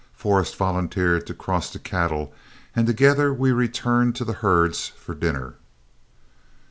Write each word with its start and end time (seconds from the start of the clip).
Forrest 0.15 0.55
volunteered 0.55 1.27
to 1.27 1.35
cross 1.35 1.69
the 1.71 1.77
cattle, 1.77 2.33
and 2.75 2.87
together 2.87 3.31
we 3.31 3.51
returned 3.51 4.15
to 4.15 4.25
the 4.25 4.33
herds 4.41 4.87
for 4.87 5.13
dinner. 5.13 5.57